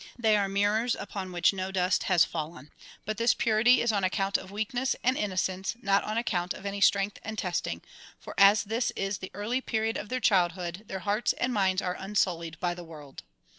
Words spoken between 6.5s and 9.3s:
of any strength and test ing, for as this is the